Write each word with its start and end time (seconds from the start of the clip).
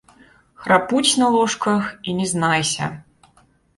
Храпуць 0.61 1.17
на 1.23 1.27
ложках, 1.37 1.83
і 2.11 2.17
не 2.23 2.27
знайся. 2.33 2.85